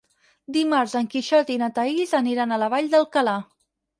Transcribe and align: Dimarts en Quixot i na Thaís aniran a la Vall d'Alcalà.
Dimarts 0.53 0.95
en 0.99 1.09
Quixot 1.15 1.51
i 1.55 1.59
na 1.63 1.69
Thaís 1.77 2.15
aniran 2.21 2.55
a 2.55 2.59
la 2.65 2.71
Vall 2.75 2.89
d'Alcalà. 2.95 3.37